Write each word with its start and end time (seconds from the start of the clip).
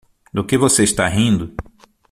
Do 0.33 0.43
que 0.43 0.57
você 0.57 0.81
está 0.81 1.07
rindo? 1.07 1.53